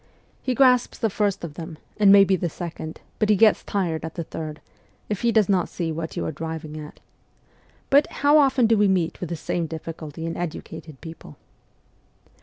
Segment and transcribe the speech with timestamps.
[0.41, 4.03] He grasps the first of them, and may be the second, but he gets tired
[4.03, 4.59] at the third,
[5.09, 6.99] if he does not see what you are driving at.
[7.91, 11.37] But, how often do we meet with the same difficulty in educated people